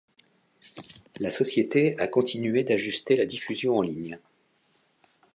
[1.19, 4.17] La société a continué d'ajuster la diffusion en ligne.